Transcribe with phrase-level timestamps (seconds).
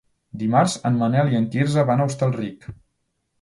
[0.43, 2.67] Dimarts en Manel i en Quirze van a Hostalric.